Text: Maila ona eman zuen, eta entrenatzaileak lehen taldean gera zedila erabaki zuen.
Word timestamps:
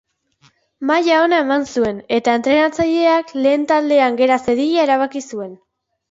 Maila 0.91 1.17
ona 1.25 1.41
eman 1.43 1.65
zuen, 1.73 1.99
eta 2.17 2.33
entrenatzaileak 2.39 3.33
lehen 3.41 3.67
taldean 3.73 4.17
gera 4.23 4.39
zedila 4.47 4.87
erabaki 4.87 5.23
zuen. 5.35 5.53